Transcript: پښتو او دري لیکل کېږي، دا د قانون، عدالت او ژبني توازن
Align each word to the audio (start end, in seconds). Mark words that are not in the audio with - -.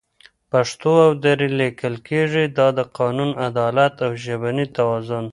پښتو 0.51 0.91
او 1.05 1.11
دري 1.23 1.49
لیکل 1.59 1.93
کېږي، 2.07 2.43
دا 2.57 2.67
د 2.77 2.79
قانون، 2.97 3.31
عدالت 3.47 3.93
او 4.05 4.11
ژبني 4.23 4.65
توازن 4.77 5.25